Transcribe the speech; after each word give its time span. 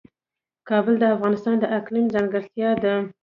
کابل 0.69 0.95
د 0.99 1.03
افغانستان 1.15 1.55
د 1.59 1.65
اقلیم 1.77 2.05
ځانګړتیا 2.15 2.69
ده. 2.83 2.95